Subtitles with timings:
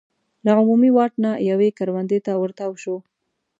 [0.45, 2.95] له عمومي واټ نه یوې کروندې ته ور تاو شو.